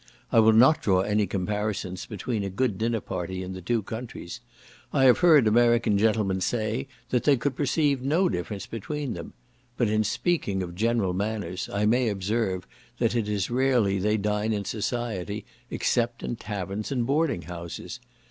[0.31, 4.39] I will not draw any comparisons between a good dinner party in the two countries;
[4.91, 9.33] I have heard American gentlemen say, that they could perceive no difference between them;
[9.77, 12.65] but in speaking of general manners, I may observe,
[12.97, 17.99] that it is rarely they dine in society, except in taverns and boarding houses.